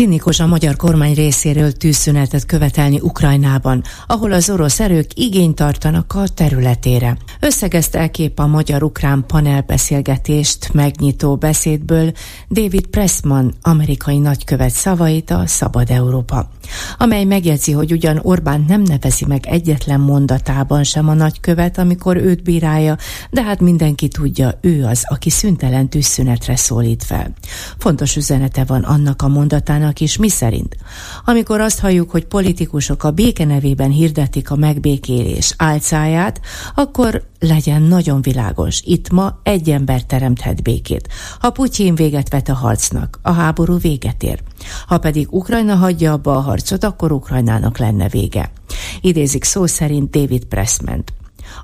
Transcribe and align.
Cinikus 0.00 0.40
a 0.40 0.46
magyar 0.46 0.76
kormány 0.76 1.14
részéről 1.14 1.72
tűzszünetet 1.72 2.46
követelni 2.46 3.00
Ukrajnában, 3.00 3.82
ahol 4.06 4.32
az 4.32 4.50
orosz 4.50 4.80
erők 4.80 5.10
igényt 5.14 5.54
tartanak 5.54 6.14
a 6.14 6.28
területére. 6.28 7.16
Összegezte 7.40 7.98
elkép 7.98 8.38
a 8.38 8.46
magyar-ukrán 8.46 9.24
panelbeszélgetést 9.26 10.72
megnyitó 10.72 11.36
beszédből 11.36 12.12
David 12.50 12.86
Pressman, 12.86 13.54
amerikai 13.62 14.18
nagykövet 14.18 14.70
szavait 14.70 15.30
a 15.30 15.46
Szabad 15.46 15.90
Európa, 15.90 16.50
amely 16.98 17.24
megjegyzi, 17.24 17.72
hogy 17.72 17.92
ugyan 17.92 18.20
Orbán 18.22 18.64
nem 18.68 18.82
nevezi 18.82 19.24
meg 19.24 19.46
egyetlen 19.46 20.00
mondatában 20.00 20.84
sem 20.84 21.08
a 21.08 21.14
nagykövet, 21.14 21.78
amikor 21.78 22.16
őt 22.16 22.42
bírálja, 22.42 22.96
de 23.30 23.42
hát 23.42 23.60
mindenki 23.60 24.08
tudja, 24.08 24.58
ő 24.60 24.84
az, 24.84 25.02
aki 25.08 25.30
szüntelen 25.30 25.88
tűzszünetre 25.88 26.56
szólít 26.56 27.04
fel. 27.04 27.32
Fontos 27.78 28.16
üzenete 28.16 28.64
van 28.64 28.82
annak 28.82 29.22
a 29.22 29.28
mondatának 29.28 29.88
is, 29.98 30.16
mi 30.16 30.28
szerint. 30.28 30.76
Amikor 31.24 31.60
azt 31.60 31.80
halljuk, 31.80 32.10
hogy 32.10 32.26
politikusok 32.26 33.04
a 33.04 33.10
béke 33.10 33.44
nevében 33.44 33.90
hirdetik 33.90 34.50
a 34.50 34.56
megbékélés 34.56 35.54
álcáját, 35.56 36.40
akkor 36.74 37.28
legyen 37.38 37.82
nagyon 37.82 38.22
világos, 38.22 38.80
itt 38.84 39.10
ma 39.10 39.40
egy 39.42 39.70
ember 39.70 40.04
teremthet 40.04 40.62
békét. 40.62 41.08
Ha 41.38 41.50
Putyin 41.50 41.94
véget 41.94 42.28
vet 42.28 42.48
a 42.48 42.54
harcnak, 42.54 43.18
a 43.22 43.30
háború 43.30 43.78
véget 43.78 44.22
ér. 44.22 44.42
Ha 44.86 44.98
pedig 44.98 45.32
Ukrajna 45.32 45.74
hagyja 45.74 46.12
abba 46.12 46.36
a 46.36 46.40
harcot, 46.40 46.84
akkor 46.84 47.12
Ukrajnának 47.12 47.78
lenne 47.78 48.08
vége. 48.08 48.52
Idézik 49.00 49.44
szó 49.44 49.66
szerint 49.66 50.10
David 50.10 50.44
Pressman. 50.44 51.04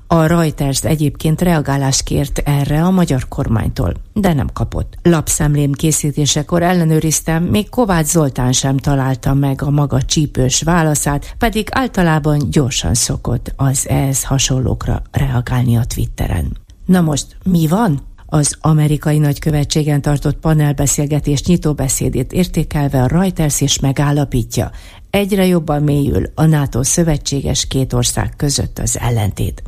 A 0.07 0.25
Reuters 0.25 0.83
egyébként 0.83 1.41
reagálást 1.41 2.03
kért 2.03 2.41
erre 2.45 2.83
a 2.83 2.91
magyar 2.91 3.27
kormánytól, 3.27 3.93
de 4.13 4.33
nem 4.33 4.49
kapott. 4.53 4.97
Lapszemlém 5.01 5.71
készítésekor 5.71 6.63
ellenőriztem, 6.63 7.43
még 7.43 7.69
Kovács 7.69 8.05
Zoltán 8.05 8.51
sem 8.51 8.77
találta 8.77 9.33
meg 9.33 9.61
a 9.61 9.69
maga 9.69 10.01
csípős 10.01 10.61
válaszát, 10.61 11.35
pedig 11.37 11.67
általában 11.71 12.49
gyorsan 12.49 12.93
szokott 12.93 13.53
az 13.55 13.87
ehhez 13.89 14.23
hasonlókra 14.23 15.01
reagálni 15.11 15.77
a 15.77 15.85
Twitteren. 15.85 16.57
Na 16.85 17.01
most 17.01 17.37
mi 17.43 17.67
van? 17.67 18.06
Az 18.29 18.57
amerikai 18.61 19.17
nagykövetségen 19.17 20.01
tartott 20.01 20.37
panelbeszélgetés 20.37 21.43
nyitóbeszédét 21.43 22.33
értékelve 22.33 23.01
a 23.01 23.07
Reuters 23.07 23.61
is 23.61 23.79
megállapítja, 23.79 24.71
egyre 25.09 25.45
jobban 25.45 25.83
mélyül 25.83 26.31
a 26.35 26.45
NATO 26.45 26.83
szövetséges 26.83 27.67
két 27.67 27.93
ország 27.93 28.33
között 28.37 28.79
az 28.79 28.99
ellentét. 28.99 29.63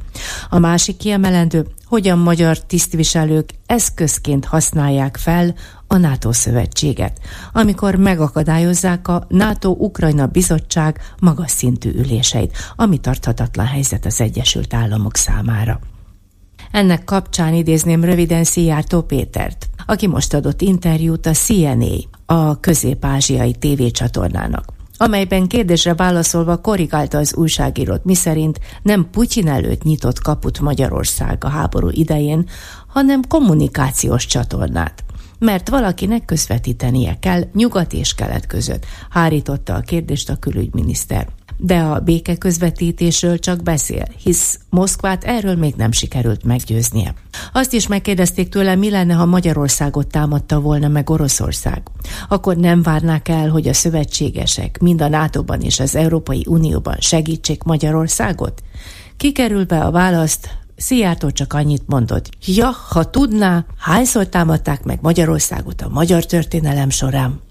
A 0.50 0.60
másik 0.60 0.98
kiemelendő, 0.98 1.68
hogy 1.86 2.08
a 2.08 2.16
magyar 2.16 2.60
tisztviselők 2.60 3.50
eszközként 3.66 4.46
használják 4.46 5.18
fel 5.18 5.56
a 5.88 5.98
NATO 5.98 6.34
szövetséget, 6.34 7.20
amikor 7.52 7.96
megakadályozzák 7.96 9.08
a 9.08 9.26
NATO-Ukrajna 9.28 10.26
bizottság 10.26 11.00
magas 11.20 11.52
szintű 11.52 11.92
üléseit, 11.92 12.58
ami 12.76 12.98
tarthatatlan 12.98 13.66
helyzet 13.66 14.06
az 14.06 14.22
Egyesült 14.22 14.74
Államok 14.74 15.16
számára. 15.16 15.80
Ennek 16.72 17.04
kapcsán 17.04 17.54
idézném 17.54 18.04
röviden 18.04 18.44
Szijjártó 18.44 19.02
Pétert, 19.02 19.70
aki 19.86 20.08
most 20.08 20.34
adott 20.34 20.62
interjút 20.62 21.26
a 21.26 21.32
CNA, 21.32 21.96
a 22.26 22.60
közép-ázsiai 22.60 23.54
tévécsatornának 23.54 24.78
amelyben 25.02 25.48
kérdésre 25.48 25.94
válaszolva 25.94 26.58
korrigálta 26.58 27.18
az 27.18 27.36
újságírót, 27.36 28.06
miszerint 28.06 28.60
nem 28.82 29.10
Putyin 29.12 29.48
előtt 29.48 29.84
nyitott 29.84 30.22
kaput 30.22 30.60
Magyarország 30.60 31.44
a 31.44 31.48
háború 31.48 31.90
idején, 31.92 32.50
hanem 32.88 33.22
kommunikációs 33.28 34.26
csatornát. 34.26 35.04
Mert 35.40 35.70
valakinek 35.70 36.26
közvetítenie 36.26 37.20
kell 37.20 37.44
nyugat 37.54 37.94
és 37.94 38.14
kelet 38.14 38.48
között, 38.48 38.86
hárította 39.10 39.74
a 39.74 39.80
kérdést 39.80 40.30
a 40.30 40.36
külügyminiszter 40.36 41.28
de 41.62 41.80
a 41.80 42.00
béke 42.00 42.36
közvetítésről 42.36 43.40
csak 43.40 43.64
beszél, 43.64 44.08
hisz 44.24 44.60
Moszkvát 44.70 45.24
erről 45.24 45.56
még 45.56 45.74
nem 45.76 45.92
sikerült 45.92 46.44
meggyőznie. 46.44 47.14
Azt 47.54 47.74
is 47.74 47.88
megkérdezték 47.88 48.50
tőle, 48.50 48.76
mi 48.76 48.90
lenne, 48.90 49.14
ha 49.14 49.26
Magyarországot 49.26 50.08
támadta 50.08 50.60
volna 50.60 50.88
meg 50.88 51.10
Oroszország. 51.10 51.82
Akkor 52.28 52.56
nem 52.56 52.82
várnák 52.82 53.28
el, 53.28 53.50
hogy 53.50 53.68
a 53.68 53.74
szövetségesek 53.74 54.78
mind 54.82 55.02
a 55.02 55.08
NATO-ban 55.08 55.62
és 55.62 55.80
az 55.80 55.96
Európai 55.96 56.46
Unióban 56.48 56.98
segítsék 57.00 57.64
Magyarországot? 57.64 58.64
Kikerülve 59.18 59.80
a 59.80 59.92
választ, 59.92 60.58
Szijjártó 60.76 61.30
csak 61.30 61.54
annyit 61.54 61.84
mondott, 61.86 62.30
ja, 62.46 62.70
ha 62.90 63.10
tudná, 63.10 63.66
hányszor 63.78 64.28
támadták 64.28 64.84
meg 64.84 65.00
Magyarországot 65.02 65.82
a 65.82 65.90
magyar 65.90 66.26
történelem 66.26 66.90
során. 66.90 67.42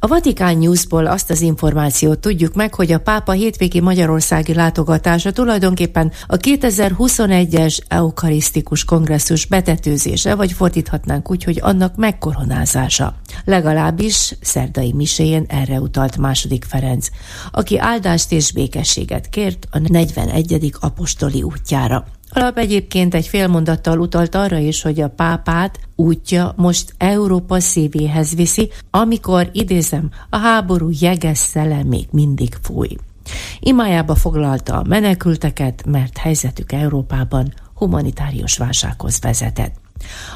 A 0.00 0.06
Vatikán 0.06 0.58
Newsból 0.58 1.06
azt 1.06 1.30
az 1.30 1.40
információt 1.40 2.18
tudjuk 2.18 2.54
meg, 2.54 2.74
hogy 2.74 2.92
a 2.92 3.00
pápa 3.00 3.32
hétvégi 3.32 3.80
magyarországi 3.80 4.54
látogatása 4.54 5.32
tulajdonképpen 5.32 6.12
a 6.26 6.36
2021-es 6.36 7.78
eukarisztikus 7.88 8.84
kongresszus 8.84 9.46
betetőzése, 9.46 10.34
vagy 10.34 10.52
fordíthatnánk 10.52 11.30
úgy, 11.30 11.44
hogy 11.44 11.58
annak 11.62 11.96
megkoronázása. 11.96 13.14
Legalábbis 13.44 14.34
szerdai 14.40 14.92
miséjén 14.92 15.44
erre 15.48 15.80
utalt 15.80 16.16
második 16.16 16.64
Ferenc, 16.64 17.08
aki 17.50 17.78
áldást 17.78 18.32
és 18.32 18.52
békességet 18.52 19.28
kért 19.28 19.66
a 19.70 19.78
41. 19.78 20.72
apostoli 20.80 21.42
útjára. 21.42 22.04
Alap 22.30 22.58
egyébként 22.58 23.14
egy 23.14 23.26
félmondattal 23.26 23.98
utalt 23.98 24.34
arra 24.34 24.56
is, 24.56 24.82
hogy 24.82 25.00
a 25.00 25.08
pápát 25.08 25.80
útja 25.96 26.52
most 26.56 26.94
Európa 26.98 27.60
szívéhez 27.60 28.34
viszi, 28.34 28.70
amikor, 28.90 29.50
idézem, 29.52 30.10
a 30.30 30.36
háború 30.36 30.88
jeges 31.00 31.38
szele 31.38 31.84
még 31.84 32.06
mindig 32.10 32.56
fúj. 32.62 32.88
Imájába 33.60 34.14
foglalta 34.14 34.78
a 34.78 34.84
menekülteket, 34.88 35.84
mert 35.86 36.18
helyzetük 36.18 36.72
Európában 36.72 37.52
humanitárius 37.74 38.56
válsághoz 38.56 39.18
vezetett. 39.20 39.74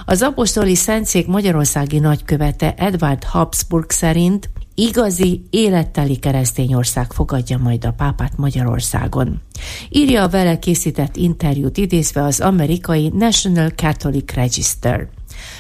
Az 0.05 0.23
apostoli 0.23 0.75
szentszék 0.75 1.27
magyarországi 1.27 1.99
nagykövete 1.99 2.75
Edward 2.75 3.25
Habsburg 3.25 3.91
szerint 3.91 4.51
igazi, 4.75 5.43
életteli 5.51 6.17
keresztény 6.17 6.75
ország 6.75 7.13
fogadja 7.13 7.59
majd 7.59 7.85
a 7.85 7.93
pápát 7.93 8.37
Magyarországon. 8.37 9.41
Írja 9.89 10.23
a 10.23 10.29
vele 10.29 10.59
készített 10.59 11.17
interjút 11.17 11.77
idézve 11.77 12.23
az 12.23 12.41
amerikai 12.41 13.09
National 13.15 13.69
Catholic 13.69 14.33
Register 14.33 15.09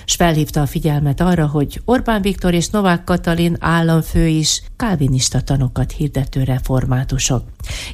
és 0.04 0.14
felhívta 0.14 0.60
a 0.60 0.66
figyelmet 0.66 1.20
arra, 1.20 1.46
hogy 1.46 1.80
Orbán 1.84 2.22
Viktor 2.22 2.54
és 2.54 2.68
Novák 2.68 3.04
Katalin 3.04 3.56
államfő 3.60 4.26
is 4.26 4.62
kálvinista 4.76 5.40
tanokat 5.40 5.92
hirdető 5.92 6.42
reformátusok, 6.42 7.44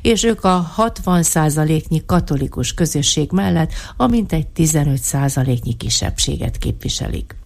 és 0.03 0.25
ők 0.25 0.45
a 0.45 0.57
60 0.73 1.23
százaléknyi 1.23 2.03
katolikus 2.07 2.75
közösség 2.75 3.31
mellett 3.33 3.73
a 3.97 4.07
mintegy 4.07 4.47
15 4.47 4.99
százaléknyi 4.99 5.77
kisebbséget 5.77 6.57
képviselik. 6.57 7.37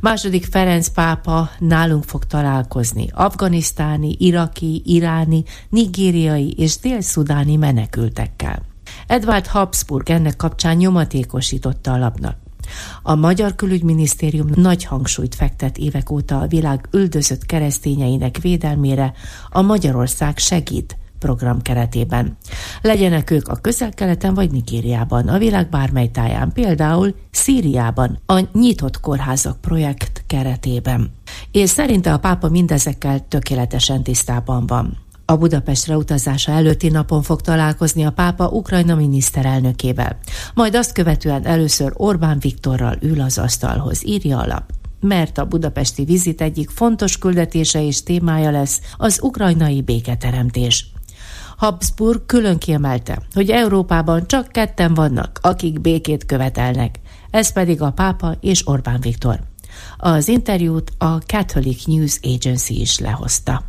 Második 0.00 0.44
Ferenc 0.44 0.88
pápa 0.88 1.50
nálunk 1.58 2.04
fog 2.04 2.24
találkozni 2.24 3.08
afganisztáni, 3.12 4.16
iraki, 4.18 4.82
iráni, 4.84 5.44
nigériai 5.68 6.54
és 6.56 6.78
dél-szudáni 6.78 7.56
menekültekkel. 7.56 8.62
Edward 9.06 9.46
Habsburg 9.46 10.10
ennek 10.10 10.36
kapcsán 10.36 10.76
nyomatékosította 10.76 11.92
a 11.92 11.98
lapnak. 11.98 12.36
A 13.02 13.14
Magyar 13.14 13.54
Külügyminisztérium 13.54 14.50
nagy 14.54 14.84
hangsúlyt 14.84 15.34
fektet 15.34 15.78
évek 15.78 16.10
óta 16.10 16.40
a 16.40 16.46
világ 16.46 16.88
üldözött 16.90 17.46
keresztényeinek 17.46 18.38
védelmére, 18.38 19.12
a 19.48 19.62
Magyarország 19.62 20.38
segít 20.38 20.96
program 21.18 21.62
keretében. 21.62 22.36
Legyenek 22.82 23.30
ők 23.30 23.48
a 23.48 23.56
közel-keleten 23.56 24.34
vagy 24.34 24.50
Nigériában, 24.50 25.28
a 25.28 25.38
világ 25.38 25.68
bármely 25.68 26.08
táján, 26.08 26.52
például 26.52 27.14
Szíriában, 27.30 28.18
a 28.26 28.40
Nyitott 28.52 29.00
Kórházak 29.00 29.60
projekt 29.60 30.24
keretében. 30.26 31.12
És 31.52 31.70
szerinte 31.70 32.12
a 32.12 32.18
pápa 32.18 32.48
mindezekkel 32.48 33.28
tökéletesen 33.28 34.02
tisztában 34.02 34.66
van. 34.66 35.04
A 35.24 35.36
Budapestre 35.36 35.96
utazása 35.96 36.52
előtti 36.52 36.88
napon 36.88 37.22
fog 37.22 37.40
találkozni 37.40 38.04
a 38.04 38.10
pápa 38.10 38.48
Ukrajna 38.48 38.94
miniszterelnökével. 38.94 40.18
Majd 40.54 40.74
azt 40.74 40.92
követően 40.92 41.46
először 41.46 41.92
Orbán 41.94 42.38
Viktorral 42.38 42.96
ül 43.00 43.20
az 43.20 43.38
asztalhoz, 43.38 44.06
írja 44.06 44.38
a 44.38 44.46
lap 44.46 44.72
mert 45.00 45.38
a 45.38 45.46
budapesti 45.46 46.04
vizit 46.04 46.40
egyik 46.40 46.70
fontos 46.70 47.18
küldetése 47.18 47.82
és 47.82 48.02
témája 48.02 48.50
lesz 48.50 48.80
az 48.96 49.18
ukrajnai 49.22 49.82
béketeremtés. 49.82 50.90
Habsburg 51.56 52.26
külön 52.26 52.58
kiemelte, 52.58 53.22
hogy 53.34 53.50
Európában 53.50 54.26
csak 54.26 54.48
ketten 54.48 54.94
vannak, 54.94 55.38
akik 55.42 55.80
békét 55.80 56.26
követelnek, 56.26 56.98
ez 57.30 57.52
pedig 57.52 57.82
a 57.82 57.90
pápa 57.90 58.36
és 58.40 58.68
Orbán 58.68 59.00
Viktor. 59.00 59.40
Az 59.96 60.28
interjút 60.28 60.92
a 60.98 61.16
Catholic 61.16 61.84
News 61.84 62.18
Agency 62.22 62.80
is 62.80 62.98
lehozta. 62.98 63.62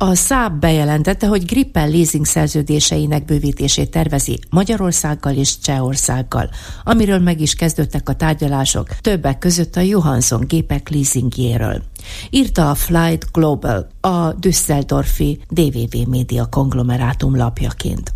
A 0.00 0.14
Saab 0.14 0.60
bejelentette, 0.60 1.26
hogy 1.26 1.44
Gripen 1.44 1.90
leasing 1.90 2.24
szerződéseinek 2.24 3.24
bővítését 3.24 3.90
tervezi 3.90 4.38
Magyarországgal 4.50 5.34
és 5.34 5.58
Csehországgal, 5.58 6.50
amiről 6.84 7.18
meg 7.18 7.40
is 7.40 7.54
kezdődtek 7.54 8.08
a 8.08 8.14
tárgyalások, 8.14 8.88
többek 9.00 9.38
között 9.38 9.76
a 9.76 9.80
Johansson 9.80 10.44
gépek 10.46 10.88
leasingjéről. 10.88 11.82
Írta 12.30 12.70
a 12.70 12.74
Flight 12.74 13.26
Global, 13.32 13.88
a 14.00 14.32
Düsseldorfi 14.32 15.40
DVV 15.48 16.08
média 16.08 16.46
konglomerátum 16.46 17.36
lapjaként. 17.36 18.12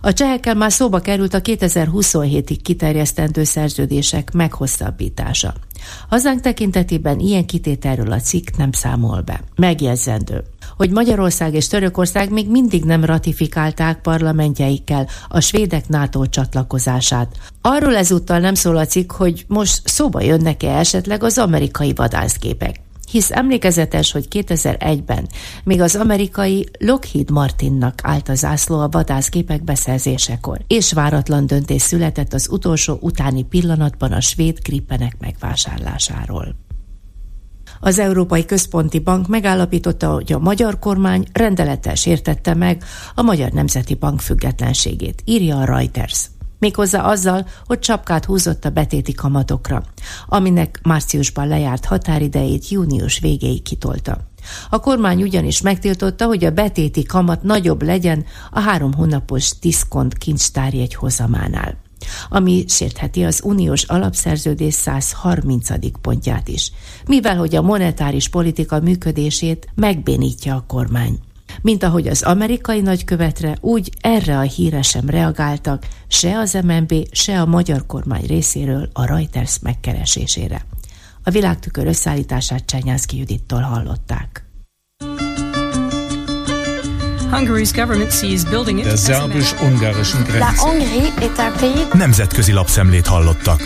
A 0.00 0.12
csehekkel 0.12 0.54
már 0.54 0.72
szóba 0.72 0.98
került 0.98 1.34
a 1.34 1.40
2027-ig 1.40 2.58
kiterjesztendő 2.62 3.44
szerződések 3.44 4.32
meghosszabbítása. 4.32 5.54
Hazánk 6.08 6.40
tekintetében 6.40 7.18
ilyen 7.18 7.46
kitételről 7.46 8.12
a 8.12 8.20
cikk 8.20 8.46
nem 8.56 8.72
számol 8.72 9.20
be. 9.20 9.40
Megjegyzendő 9.56 10.44
hogy 10.76 10.90
Magyarország 10.90 11.54
és 11.54 11.66
Törökország 11.66 12.30
még 12.30 12.50
mindig 12.50 12.84
nem 12.84 13.04
ratifikálták 13.04 14.00
parlamentjeikkel 14.00 15.08
a 15.28 15.40
svédek 15.40 15.88
NATO 15.88 16.26
csatlakozását. 16.26 17.36
Arról 17.60 17.96
ezúttal 17.96 18.38
nem 18.38 18.54
szól 18.54 18.76
a 18.76 18.86
cikk, 18.86 19.12
hogy 19.12 19.44
most 19.48 19.80
szóba 19.84 20.20
jönnek-e 20.20 20.78
esetleg 20.78 21.22
az 21.22 21.38
amerikai 21.38 21.92
vadászgépek 21.94 22.80
hisz 23.12 23.30
emlékezetes, 23.30 24.12
hogy 24.12 24.26
2001-ben 24.30 25.28
még 25.64 25.80
az 25.80 25.96
amerikai 25.96 26.68
Lockheed 26.78 27.30
Martinnak 27.30 28.00
állt 28.02 28.28
a 28.28 28.34
zászló 28.34 28.80
a 28.80 28.88
vadászgépek 28.88 29.64
beszerzésekor, 29.64 30.58
és 30.66 30.92
váratlan 30.92 31.46
döntés 31.46 31.82
született 31.82 32.32
az 32.32 32.48
utolsó 32.50 32.98
utáni 33.00 33.42
pillanatban 33.44 34.12
a 34.12 34.20
svéd 34.20 34.58
grippenek 34.62 35.16
megvásárlásáról. 35.20 36.54
Az 37.84 37.98
Európai 37.98 38.44
Központi 38.44 38.98
Bank 38.98 39.28
megállapította, 39.28 40.12
hogy 40.12 40.32
a 40.32 40.38
magyar 40.38 40.78
kormány 40.78 41.26
rendelettel 41.32 41.94
sértette 41.94 42.54
meg 42.54 42.84
a 43.14 43.22
Magyar 43.22 43.50
Nemzeti 43.50 43.94
Bank 43.94 44.20
függetlenségét, 44.20 45.22
írja 45.24 45.58
a 45.58 45.64
Reuters 45.64 46.30
méghozzá 46.58 47.02
azzal, 47.02 47.46
hogy 47.66 47.78
csapkát 47.78 48.24
húzott 48.24 48.64
a 48.64 48.70
betéti 48.70 49.12
kamatokra, 49.12 49.82
aminek 50.26 50.80
márciusban 50.82 51.48
lejárt 51.48 51.84
határidejét 51.84 52.68
június 52.68 53.18
végéig 53.18 53.62
kitolta. 53.62 54.18
A 54.70 54.80
kormány 54.80 55.22
ugyanis 55.22 55.60
megtiltotta, 55.60 56.26
hogy 56.26 56.44
a 56.44 56.50
betéti 56.50 57.02
kamat 57.02 57.42
nagyobb 57.42 57.82
legyen 57.82 58.24
a 58.50 58.60
három 58.60 58.92
hónapos 58.92 59.58
diszkont 59.58 60.14
kincstárjegy 60.14 60.94
hozamánál 60.94 61.81
ami 62.28 62.64
sértheti 62.68 63.24
az 63.24 63.40
uniós 63.44 63.82
alapszerződés 63.82 64.74
130. 64.74 65.68
pontját 66.00 66.48
is, 66.48 66.72
mivel 67.06 67.36
hogy 67.36 67.56
a 67.56 67.62
monetáris 67.62 68.28
politika 68.28 68.80
működését 68.80 69.68
megbénítja 69.74 70.54
a 70.54 70.64
kormány. 70.66 71.18
Mint 71.62 71.82
ahogy 71.82 72.08
az 72.08 72.22
amerikai 72.22 72.80
nagykövetre, 72.80 73.56
úgy 73.60 73.90
erre 74.00 74.38
a 74.38 74.40
híre 74.40 74.82
sem 74.82 75.08
reagáltak 75.08 75.86
se 76.08 76.38
az 76.38 76.58
MNB, 76.64 76.94
se 77.10 77.40
a 77.40 77.46
magyar 77.46 77.86
kormány 77.86 78.24
részéről 78.26 78.88
a 78.92 79.04
Reuters 79.04 79.58
megkeresésére. 79.58 80.66
A 81.24 81.30
világtükör 81.30 81.86
összeállítását 81.86 82.66
Csenyánszki 82.66 83.18
Judittól 83.18 83.60
hallották. 83.60 84.51
Hungary's 87.32 87.72
government 87.72 88.12
sees 88.12 88.44
building 88.44 88.78
it 88.78 88.84
Der 88.84 88.96
szerbus-ungarischen 88.96 90.24
Grenze. 90.24 90.38
La 90.38 90.52
Hongrie 90.56 91.12
est 91.20 91.38
un 91.38 91.52
pays... 91.60 91.92
Nemzetközi 91.92 92.52
lapszemlét 92.52 93.06
hallottak. 93.06 93.60